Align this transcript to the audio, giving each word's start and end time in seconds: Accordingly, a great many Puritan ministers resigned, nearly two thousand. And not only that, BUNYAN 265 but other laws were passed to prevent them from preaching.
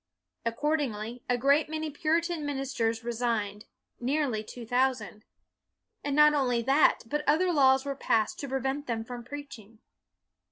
Accordingly, 0.47 1.21
a 1.29 1.37
great 1.37 1.69
many 1.69 1.91
Puritan 1.91 2.43
ministers 2.43 3.03
resigned, 3.03 3.65
nearly 3.99 4.43
two 4.43 4.65
thousand. 4.65 5.25
And 6.03 6.15
not 6.15 6.33
only 6.33 6.63
that, 6.63 7.01
BUNYAN 7.05 7.25
265 7.25 7.25
but 7.25 7.31
other 7.31 7.53
laws 7.53 7.85
were 7.85 7.95
passed 7.95 8.39
to 8.39 8.47
prevent 8.49 8.87
them 8.87 9.03
from 9.03 9.23
preaching. 9.23 9.77